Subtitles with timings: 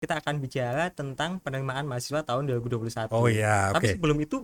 [0.00, 3.12] kita akan bicara tentang penerimaan mahasiswa tahun 2021.
[3.12, 3.94] Oh iya, Tapi oke.
[4.00, 4.36] sebelum itu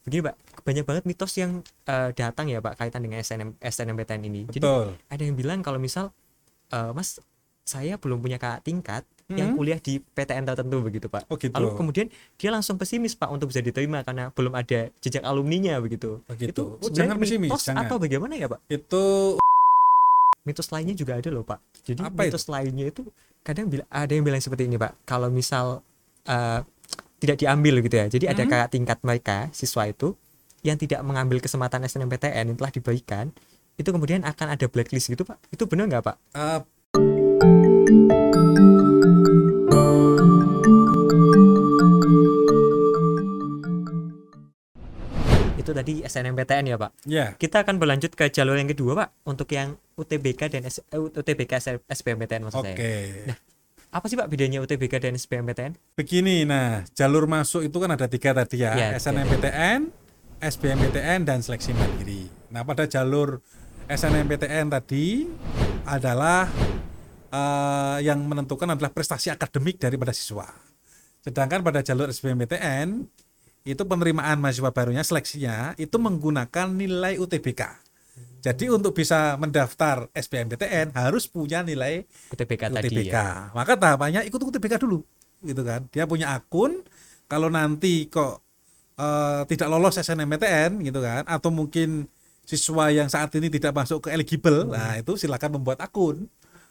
[0.00, 4.48] begini Pak, banyak banget mitos yang eh, datang ya Pak kaitan dengan SNM SNMPTN ini.
[4.48, 4.96] Jadi Betul.
[5.04, 6.16] ada yang bilang kalau misal
[6.72, 7.20] eh, Mas
[7.62, 9.60] saya belum punya kakak tingkat yang Hmm.
[9.60, 11.28] kuliah di PTN tertentu begitu Pak.
[11.28, 11.52] Oh gitu.
[11.52, 12.06] Lalu kemudian
[12.40, 16.24] dia langsung pesimis Pak untuk bisa diterima karena belum ada jejak alumninya begitu.
[16.24, 16.48] Begitu.
[16.48, 17.84] Itu Oh, jangan pesimis, mitos jangan.
[17.84, 18.64] atau bagaimana ya Pak?
[18.64, 19.36] Itu
[20.48, 21.60] Mitos lainnya juga ada loh Pak.
[21.84, 23.04] Jadi Apa mitos lainnya itu
[23.44, 25.04] kadang bila, ada yang bilang seperti ini Pak.
[25.04, 25.84] Kalau misal
[26.24, 26.60] eh,
[27.18, 28.06] tidak diambil gitu ya.
[28.08, 28.50] Jadi ada Mhm.
[28.50, 30.16] kakak tingkat mereka siswa itu
[30.64, 33.30] yang tidak mengambil kesempatan SNMPTN yang telah diberikan
[33.76, 35.36] itu kemudian akan ada blacklist gitu Pak.
[35.52, 36.16] Itu benar nggak Pak?
[36.34, 36.60] eh,
[45.88, 46.90] tadi SNMPTN ya Pak.
[47.08, 51.00] ya Kita akan berlanjut ke jalur yang kedua Pak untuk yang UTBK dan S- eh,
[51.00, 51.56] UTBK
[51.88, 52.76] SBMPTN maksud oke.
[52.76, 53.32] saya.
[53.88, 55.96] Apa sih Pak bedanya UTBK dan SBMPTN?
[55.96, 59.88] Begini, nah jalur masuk itu kan ada tiga tadi ya, Iya, SNMPTN,
[60.44, 62.28] SBMPTN dan seleksi mandiri.
[62.52, 63.40] Nah pada jalur
[63.88, 65.24] SNMPTN tadi
[65.88, 66.52] adalah
[67.32, 70.44] eh, yang menentukan adalah prestasi akademik daripada siswa.
[71.24, 73.08] Sedangkan pada jalur SBMPTN
[73.68, 77.62] itu penerimaan mahasiswa barunya seleksinya itu menggunakan nilai UTBK.
[78.40, 83.12] Jadi untuk bisa mendaftar SBMPTN harus punya nilai UTBK, tadi UTBK.
[83.12, 83.50] ya.
[83.52, 85.02] Maka tahapannya ikut UTBK dulu,
[85.42, 85.84] gitu kan.
[85.90, 86.80] Dia punya akun.
[87.28, 88.40] Kalau nanti kok
[88.96, 92.08] eh, tidak lolos SNMPTN, gitu kan, atau mungkin
[92.48, 96.24] siswa yang saat ini tidak masuk ke eligible, nah itu silakan membuat akun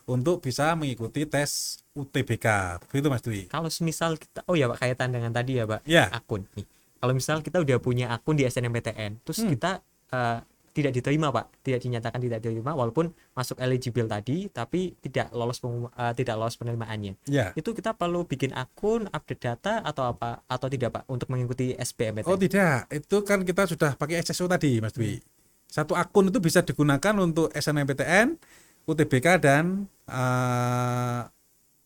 [0.10, 2.80] untuk bisa mengikuti tes UTBK.
[2.90, 3.46] Begitu Mas Dwi.
[3.52, 6.10] Kalau misal kita oh ya Pak kaitan dengan tadi ya Pak Ya.
[6.10, 6.66] akun nih.
[6.98, 9.52] Kalau misal kita udah punya akun di SNMPTN, terus Hmm.
[9.52, 9.72] kita
[10.08, 10.40] eh,
[10.72, 15.90] tidak diterima Pak, tidak dinyatakan tidak diterima walaupun masuk eligible tadi tapi tidak lolos pengum-
[15.90, 17.18] eh, tidak lolos penerimaannya.
[17.26, 17.50] Ya.
[17.58, 22.30] Itu kita perlu bikin akun, update data atau apa atau tidak Pak untuk mengikuti SBMPTN?
[22.30, 25.18] Oh tidak, itu kan kita sudah pakai SSO tadi Mas Dwi.
[25.66, 28.38] Satu akun itu bisa digunakan untuk SNMPTN,
[28.86, 31.20] UTBK dan eh,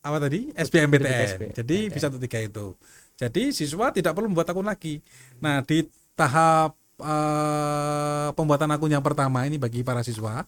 [0.02, 1.54] apa tadi SBMPTN.
[1.54, 2.76] Jadi bisa untuk tiga itu.
[3.14, 4.98] Jadi siswa tidak perlu membuat akun lagi.
[5.38, 10.44] Nah di tahap eh, pembuatan akun yang pertama ini bagi para siswa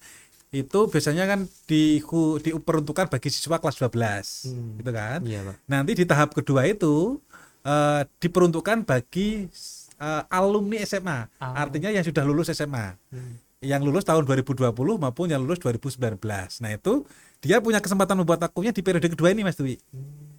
[0.50, 1.98] itu biasanya kan di,
[2.38, 4.78] diperuntukkan bagi siswa kelas 12 Hmm.
[4.78, 5.18] gitu kan.
[5.20, 5.56] Iya Pak.
[5.66, 7.18] Nanti di tahap kedua itu
[7.62, 9.48] eh, diperuntukkan bagi
[9.96, 11.64] eh, alumni SMA, Ah.
[11.64, 13.34] artinya yang sudah lulus SMA, Hmm.
[13.58, 16.60] yang lulus tahun 2020 maupun yang lulus 2019.
[16.60, 17.02] Nah itu
[17.40, 19.80] dia punya kesempatan membuat akunnya di periode kedua ini, Mas Dwi,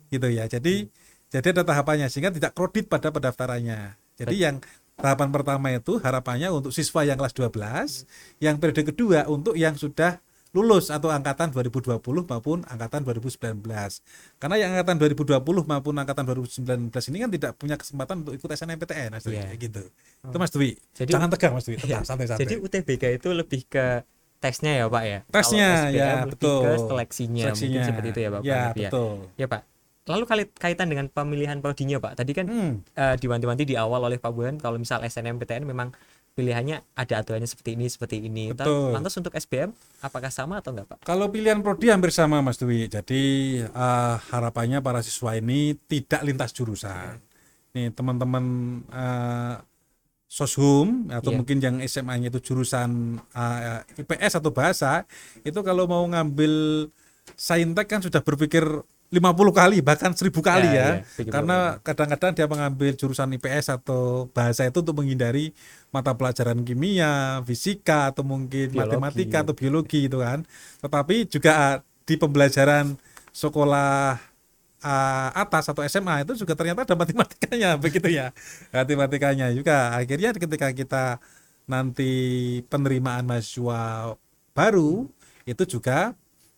[0.07, 0.45] gitu ya.
[0.45, 0.85] Jadi
[1.29, 3.97] jadi ada tahapannya sehingga tidak kredit pada pendaftarannya.
[4.15, 4.55] Jadi yang
[4.95, 8.07] tahapan pertama itu harapannya untuk siswa yang kelas 12,
[8.39, 10.23] yang periode kedua untuk yang sudah
[10.55, 13.59] lulus atau angkatan 2020 maupun angkatan 2019.
[14.39, 19.19] Karena yang angkatan 2020 maupun angkatan 2019 ini kan tidak punya kesempatan untuk ikut SNMPTN
[19.19, 19.51] Mas Dwi, Iya.
[19.59, 19.83] gitu.
[20.23, 20.79] Itu Mas Dwi.
[20.95, 21.99] Jadi- Jangan tegang Mas Dwi, Iya.
[21.99, 22.41] tenang santai-santai.
[22.47, 24.07] Jadi UTBK itu lebih ke
[24.39, 25.19] tesnya ya Pak ya.
[25.27, 26.63] Tesnya, ya, betul.
[26.63, 27.67] ke seleksinya, Seleksinya.
[27.75, 28.41] mungkin seperti itu ya Pak.
[28.47, 29.11] Ya, betul.
[29.35, 29.61] Ya Pak.
[30.05, 30.23] Lalu
[30.53, 32.21] kaitan dengan pemilihan prodinya Pak.
[32.21, 32.73] Tadi kan Hmm.
[32.93, 35.89] eh, diwanti-wanti di awal oleh Pak Buan kalau misal SNMPTN memang
[36.35, 38.51] pilihannya ada aturannya seperti ini seperti ini.
[38.51, 38.91] Betul.
[38.91, 39.73] Lantas untuk SBM
[40.03, 40.97] apakah sama atau enggak Pak?
[41.01, 42.85] Kalau pilihan prodi hampir sama Mas Dwi.
[42.85, 43.23] Jadi
[43.65, 47.17] eh, harapannya para siswa ini tidak lintas jurusan.
[47.73, 48.45] Nih teman-teman
[48.87, 49.55] eh,
[50.27, 51.37] soshum atau Iya.
[51.39, 55.07] mungkin yang SMA-nya itu jurusan eh, IPS atau bahasa,
[55.41, 56.53] itu kalau mau ngambil
[57.33, 58.61] saintek kan sudah berpikir
[59.13, 60.87] 50 kali bahkan 1000 kali Ya, ya.
[61.21, 65.53] ya, Karena kadang-kadang dia mengambil jurusan IPS atau bahasa itu untuk menghindari
[65.93, 68.75] mata pelajaran kimia, fisika atau mungkin Biologi.
[68.75, 70.43] matematika atau biologi itu kan.
[70.83, 72.97] Tetapi juga di pembelajaran
[73.31, 74.19] sekolah
[74.83, 78.33] ah, atas atau SMA itu juga ternyata ada matematikanya begitu ya.
[78.73, 79.95] Matematikanya juga.
[79.95, 81.05] Akhirnya ketika kita
[81.65, 82.11] nanti
[82.69, 84.13] penerimaan mahasiswa
[84.53, 85.09] baru
[85.45, 86.13] itu juga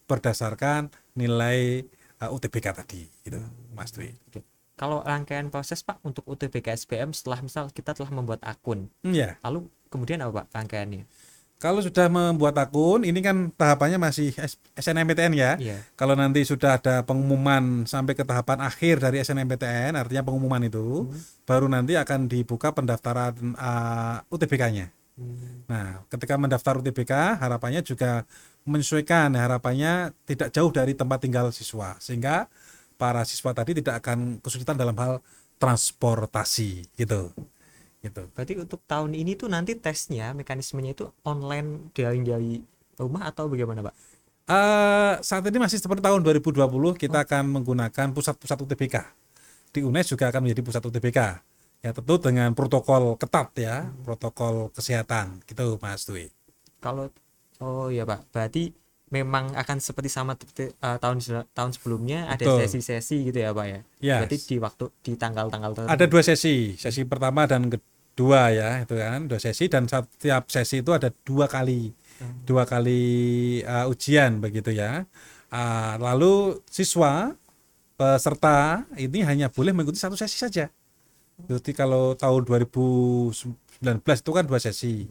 [0.08, 1.84] berdasarkan nilai
[2.22, 3.39] uh, UTBK tadi gitu
[3.73, 4.13] Mas Dwi.
[4.29, 4.41] Oke.
[4.78, 9.34] Kalau rangkaian proses Pak untuk UTBK SBM setelah misal kita telah membuat akun, Hmm, ya.
[9.41, 11.09] lalu kemudian apa Pak rangkaiannya?
[11.58, 14.29] Kalau sudah membuat akun, ini kan tahapannya masih
[14.78, 15.58] SNMPTN ya.
[15.58, 15.81] Iya.
[15.97, 21.09] Kalau nanti sudah ada pengumuman sampai ke tahapan akhir dari SNMPTN, artinya pengumuman itu,
[21.49, 24.93] baru nanti akan dibuka pendaftaran uh, UTBK-nya.
[25.17, 25.66] Hmm.
[25.66, 28.29] Nah, ketika mendaftar UTBK, harapannya juga
[28.67, 32.52] menyesuaikan harapannya tidak jauh dari tempat tinggal siswa, sehingga
[32.99, 35.23] para siswa tadi tidak akan kesulitan dalam hal
[35.58, 37.31] transportasi gitu.
[38.03, 38.23] Gitu.
[38.35, 42.61] Berarti untuk tahun ini tuh nanti tesnya mekanismenya itu online daring dari
[42.99, 43.96] rumah atau bagaimana Pak?
[44.47, 48.96] Eh, saat ini masih seperti tahun 2020 kita akan menggunakan pusat-pusat UTBK.
[49.75, 51.20] Di UNES juga akan menjadi pusat UTBK.
[51.84, 56.31] Ya tentu dengan protokol ketat ya, protokol kesehatan gitu Mas Dwi.
[56.79, 57.11] Kalau
[57.62, 58.74] oh ya Pak, berarti
[59.08, 61.24] memang akan seperti sama eh, tahun
[61.56, 63.80] tahun sebelumnya ada sesi-sesi gitu ya Pak ya.
[64.04, 64.18] Ya.
[64.24, 65.94] Berarti di waktu di tanggal-tanggal tertentu.
[65.96, 70.84] Ada dua sesi, sesi pertama dan kedua ya, itu kan dua sesi dan setiap sesi
[70.84, 71.96] itu ada dua kali,
[72.44, 73.04] dua kali
[73.64, 75.08] uh, ujian begitu ya.
[75.48, 77.32] Uh, lalu siswa
[77.96, 80.68] peserta ini hanya boleh mengikuti satu sesi saja.
[81.38, 83.32] Jadi kalau tahun 2019
[84.02, 85.06] itu kan dua sesi,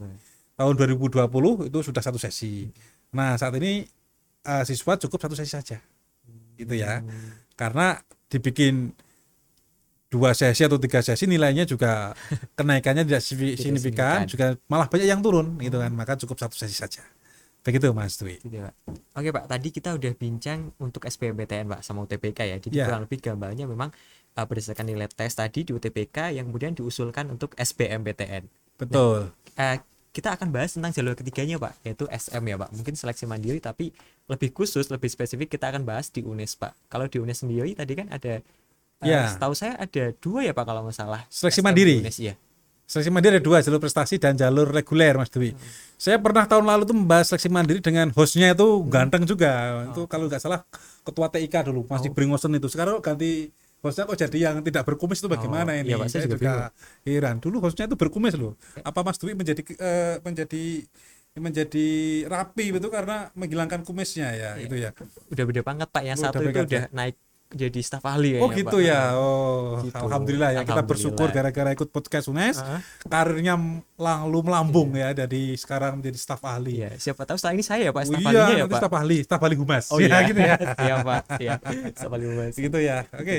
[0.57, 2.67] tahun 2020 itu sudah satu sesi.
[3.13, 3.85] Nah saat ini
[4.43, 5.77] uh, siswa cukup satu sesi saja,
[6.57, 7.05] gitu ya,
[7.53, 8.91] karena dibikin
[10.07, 12.15] dua sesi atau tiga sesi nilainya juga
[12.55, 14.17] kenaikannya tidak signifikan, signifikan.
[14.23, 17.03] juga malah banyak yang turun gitu kan maka cukup satu sesi saja
[17.59, 18.71] begitu Mas Dwi Gitu Pak.
[19.19, 22.55] Oke Pak, tadi kita udah bincang untuk SBMPTN Pak sama UTBK ya.
[22.63, 22.87] Jadi Ya.
[22.87, 23.91] kurang lebih gambarnya memang
[24.39, 28.47] uh, berdasarkan nilai tes tadi di UTBK yang kemudian diusulkan untuk SBMPTN.
[28.79, 29.83] betul Eh,
[30.17, 32.73] kita akan bahas tentang jalur ketiganya Pak, yaitu SM ya Pak.
[32.73, 33.93] Mungkin seleksi mandiri tapi
[34.25, 36.73] lebih khusus, lebih spesifik kita akan bahas di UNES Pak.
[36.89, 39.29] Kalau di UNES sendiri tadi kan ada eh, Ya.
[39.29, 41.21] setahu saya ada dua ya Pak kalau nggak salah.
[41.29, 42.01] Seleksi SM mandiri.
[42.01, 42.33] di UNES, iya.
[42.89, 45.51] seleksi mandiri ada dua jalur prestasi dan jalur reguler Mas Dwi
[45.99, 50.31] saya pernah tahun lalu tuh membahas seleksi mandiri dengan hostnya itu ganteng juga itu kalau
[50.31, 50.63] nggak salah
[51.03, 52.07] ketua TIK dulu Mas Oh.
[52.15, 53.51] Bringosen itu sekarang ganti
[53.83, 55.89] hostnya kok jadi yang tidak berkumis itu bagaimana Oh, ini?
[55.93, 56.73] iya, Pak, saya juga
[57.05, 57.35] heran.
[57.37, 58.57] Dulu hostnya itu berkumis loh.
[58.81, 60.63] Apa Mas Dwi menjadi eh, menjadi
[61.37, 61.87] menjadi
[62.25, 64.65] rapi itu karena menghilangkan kumisnya ya Iya.
[64.65, 64.89] itu ya?
[65.29, 66.01] Udah beda banget Pak.
[66.01, 67.15] Yang Oh, satu udah itu udah naik
[67.47, 68.83] jadi staf ahli Oh kayaknya, gitu Pak.
[68.83, 69.01] ya.
[69.13, 69.95] Oh, Gitu.
[69.95, 72.79] alhamdulillah ya kita bersyukur gara-gara ikut podcast UNES Heeh.
[73.05, 73.55] karirnya
[73.93, 76.81] lalu melambung ya dari sekarang menjadi staf ahli.
[76.81, 78.81] Iya, siapa tahu setelah ini saya ya Pak Oh staf iya, ahlinya ya nanti Pak.
[78.81, 79.85] staf ahli, staf ahli humas.
[79.89, 80.55] Oh ya, iya gitu ya.
[80.85, 81.53] Iya Pak, iya.
[81.93, 82.53] Staf ahli humas.
[82.53, 82.97] gitu ya.
[83.09, 83.37] Oke.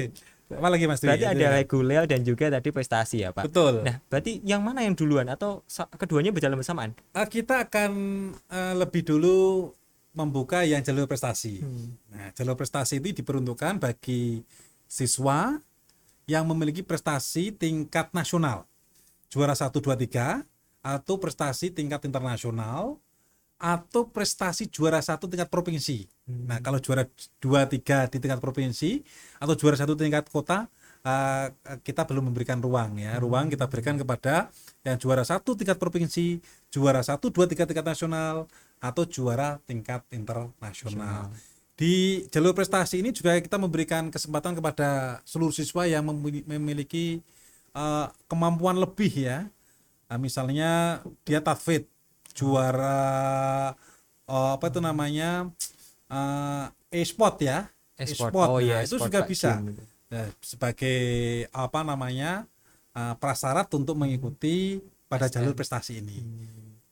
[0.48, 1.12] Apa lagi Mas Dwi?
[1.12, 1.50] Berarti ada ya.
[1.52, 3.44] reguler dan juga tadi prestasi ya Pak.
[3.44, 3.84] Betul.
[3.84, 5.60] Nah, berarti yang mana yang duluan atau
[5.92, 6.96] keduanya berjalan bersamaan?
[7.12, 7.92] Eh, kita akan
[8.48, 9.68] eh, lebih dulu
[10.16, 11.60] membuka yang jalur prestasi.
[11.60, 11.94] Hmm.
[12.10, 14.42] Nah, jalur prestasi ini diperuntukkan bagi
[14.88, 15.56] siswa
[16.28, 18.68] yang memiliki prestasi tingkat nasional.
[19.28, 20.44] Juara 1 2 3
[20.84, 22.96] atau prestasi tingkat internasional
[23.58, 26.06] atau prestasi juara satu tingkat provinsi.
[26.24, 26.46] Hmm.
[26.46, 27.04] Nah, kalau juara
[27.42, 29.02] 2 3 di tingkat provinsi
[29.42, 30.70] atau juara satu tingkat kota
[31.02, 31.46] eh,
[31.82, 33.18] kita belum memberikan ruang ya.
[33.18, 34.48] Ruang kita berikan kepada
[34.86, 36.38] yang juara satu tingkat provinsi,
[36.70, 38.46] juara satu dua tiga tingkat nasional
[38.78, 41.30] atau juara tingkat internasional.
[41.78, 47.22] Di jalur prestasi ini juga kita memberikan kesempatan kepada seluruh siswa yang memili- memiliki
[47.74, 49.46] eh, kemampuan lebih ya.
[50.10, 51.86] Nah, misalnya dia tafid
[52.34, 53.74] juara
[54.26, 55.50] eh, apa itu namanya
[56.10, 57.70] eh, e-sport ya.
[57.98, 58.34] E-sport.
[58.34, 58.48] E-sport.
[58.50, 59.50] Oh iya, Nah, itu e-sport, juga bisa.
[60.08, 60.98] Nah, sebagai
[61.52, 62.48] apa namanya
[62.96, 66.24] uh, prasyarat untuk mengikuti pada jalur prestasi ini.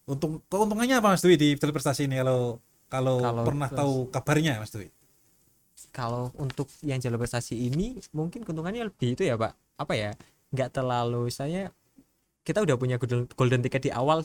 [0.07, 3.95] Untung keuntungannya apa Mas Dwi di jalur prestasi ini kalau kalau, Kalau pernah pres- tahu
[4.09, 4.87] kabarnya Mas Dwi?
[5.91, 9.53] Kalau untuk yang jalur prestasi ini mungkin keuntungannya lebih itu ya Pak.
[9.77, 10.15] Apa ya?
[10.55, 11.75] Nggak terlalu saya
[12.47, 14.23] kita udah punya golden, golden ticket di awal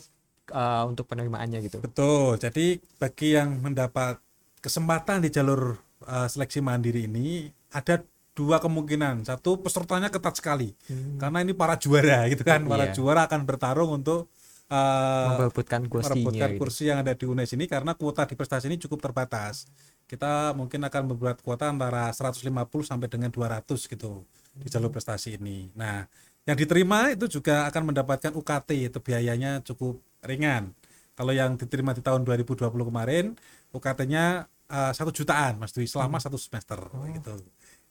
[0.50, 1.82] uh, untuk penerimaannya gitu.
[1.82, 2.38] Betul.
[2.38, 4.22] Jadi bagi yang mendapat
[4.62, 5.74] kesempatan di jalur
[6.06, 7.98] uh, seleksi mandiri ini ada
[8.32, 9.26] dua kemungkinan.
[9.26, 10.72] Satu pesertanya ketat sekali
[11.18, 12.62] karena ini para juara gitu kan.
[12.64, 12.94] Para Iya.
[12.94, 14.30] juara akan bertarung untuk
[14.72, 15.46] uh,
[15.86, 16.60] kursinya merebutkan gitu.
[16.64, 19.68] kursi yang ada di UNES ini karena kuota di prestasi ini cukup terbatas.
[20.08, 22.48] Kita mungkin akan membuat kuota antara 150
[22.84, 24.24] sampai dengan 200 gitu
[24.56, 25.72] di jalur prestasi ini.
[25.76, 26.04] Nah,
[26.44, 30.74] yang diterima itu juga akan mendapatkan UKT itu biayanya cukup ringan.
[31.12, 33.36] Kalau yang diterima di tahun 2020 kemarin
[33.72, 36.80] UKT-nya eh, satu jutaan Mas Dwi selama satu semester
[37.14, 37.32] gitu.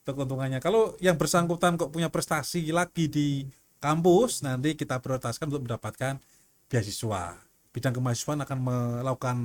[0.01, 0.59] Itu keuntungannya.
[0.59, 3.45] Kalau yang bersangkutan kok punya prestasi lagi di
[3.81, 6.21] kampus nanti kita prioritaskan untuk mendapatkan
[6.71, 7.35] beasiswa
[7.71, 9.37] bidang kemahasiswaan akan melakukan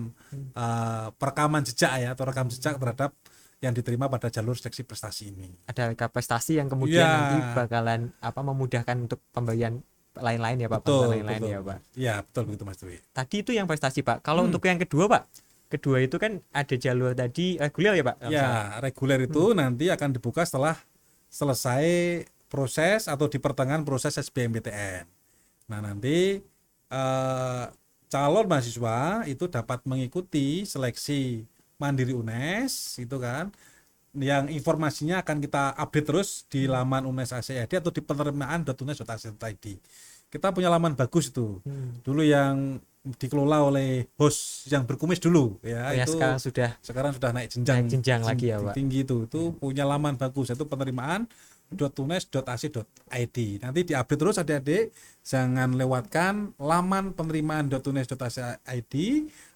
[0.52, 3.14] uh, perekaman jejak ya atau rekam jejak terhadap
[3.58, 5.54] yang diterima pada jalur seleksi prestasi ini.
[5.64, 7.06] Ada rekap prestasi yang kemudian Iya.
[7.08, 9.78] nanti bakalan apa memudahkan untuk pemberian
[10.12, 11.50] lain-lain ya Pak, Betul, lain-lain betul.
[11.50, 11.78] ya Pak.
[11.94, 12.96] Iya betul begitu Mas Dwi.
[13.10, 14.20] Tadi itu yang prestasi Pak.
[14.20, 14.50] Kalau Hmm.
[14.50, 15.22] untuk yang kedua Pak,
[15.68, 18.16] kedua itu kan ada jalur tadi reguler ya Pak.
[18.26, 18.48] Ya
[18.80, 20.74] reguler itu nanti akan dibuka setelah
[21.30, 21.86] selesai
[22.46, 25.06] proses atau di pertengahan proses SBMPTN.
[25.68, 26.40] Nah nanti
[26.90, 27.64] eh,
[28.06, 31.44] calon mahasiswa itu dapat mengikuti seleksi
[31.76, 33.52] mandiri UNES itu kan
[34.16, 39.66] yang informasinya akan kita update terus di laman UNES ACID atau di penerimaan.unes.ac.id.
[40.32, 41.60] Kita punya laman bagus itu.
[41.68, 42.00] Hmm.
[42.00, 42.80] Dulu yang
[43.14, 47.48] dikelola oleh host yang berkumis dulu ya Oh ya, itu sekarang sudah sekarang sudah naik
[47.54, 48.74] jenjang Naik jenjang lagi ya, Pak.
[48.74, 51.30] tinggi itu itu punya laman bagus itu penerimaan
[51.74, 54.94] .tunes.ac.id nanti diupdate terus adik-adik
[55.26, 58.94] jangan lewatkan laman penerimaan .tunes.ac.id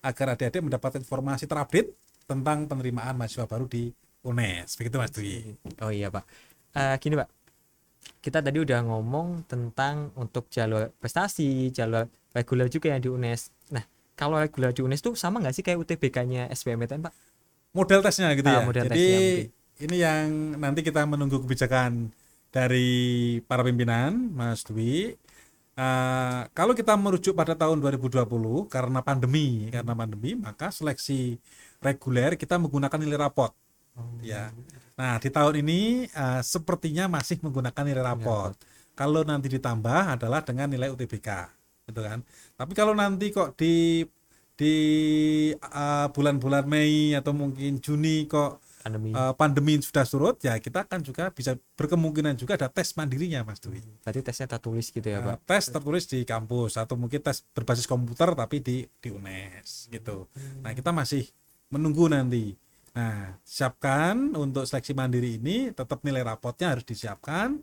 [0.02, 1.94] agar adik-adik mendapatkan informasi terupdate
[2.26, 3.94] tentang penerimaan mahasiswa baru di
[4.26, 6.24] UNES begitu Mas Dwi Oh iya Pak.
[6.70, 7.28] Eh, gini Pak,
[8.22, 13.50] kita tadi udah ngomong tentang untuk jalur prestasi, jalur reguler juga yang di UNES.
[13.74, 13.82] Nah,
[14.14, 17.14] kalau reguler di UNES tuh sama nggak sih kayak UTBK-nya SBMPTN Pak?
[17.70, 19.46] model tesnya gitu Ah, ya model jadi tesnya mungkin.
[19.80, 22.12] Ini yang nanti kita menunggu kebijakan
[22.52, 25.16] dari para pimpinan Mas Dwi.
[25.80, 31.40] Eh, kalau kita merujuk pada tahun 2020 karena pandemi karena pandemi maka seleksi
[31.80, 33.52] reguler kita menggunakan nilai rapot.
[34.24, 34.48] Ya.
[34.96, 38.52] nah di tahun ini eh, sepertinya masih menggunakan nilai rapot.
[38.92, 41.28] Kalau nanti ditambah adalah dengan nilai UTBK
[41.88, 42.20] gitu kan.
[42.60, 44.04] Tapi kalau nanti kok di
[44.52, 44.74] di
[45.56, 49.12] eh, bulan-bulan Mei atau mungkin Juni kok Pandemi.
[49.12, 53.60] eh, pandemi sudah surut ya kita akan juga bisa berkemungkinan juga ada tes mandirinya Mas
[53.60, 55.44] Dwi Berarti tesnya tertulis gitu ya Uh, Pak?
[55.44, 60.32] tes tertulis di kampus atau mungkin tes berbasis komputer tapi di di UNES gitu.
[60.64, 61.28] Nah, kita masih
[61.68, 62.56] menunggu nanti.
[62.90, 67.60] Nah, siapkan untuk seleksi mandiri ini tetap nilai rapotnya harus disiapkan.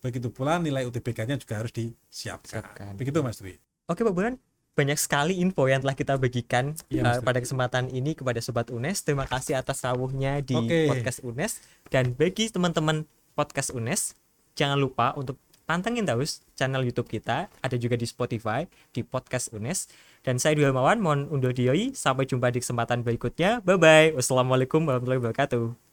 [0.00, 2.60] Begitu pula nilai UTBK-nya juga harus disiapkan.
[2.60, 2.92] Siapkan.
[2.96, 3.54] Begitu Mas Dwi.
[3.84, 4.34] Oke Pak Bulan,
[4.74, 7.26] banyak sekali info yang telah kita bagikan Mas Dwi.
[7.26, 9.06] pada kesempatan ini kepada Sobat UNES.
[9.06, 10.90] Terima kasih atas rawuhnya di Oke.
[10.90, 11.62] podcast UNES.
[11.88, 13.06] Dan bagi teman-teman
[13.38, 14.18] podcast UNES,
[14.58, 19.88] jangan lupa untuk pantengin terus channel YouTube kita, ada juga di Spotify, di podcast UNES.
[20.26, 21.94] Dan saya Dwi Hermawan, mohon undur diri.
[21.94, 23.62] Sampai jumpa di kesempatan berikutnya.
[23.62, 24.18] Bye-bye.
[24.18, 25.83] Wassalamualaikum warahmatullahi wabarakatuh.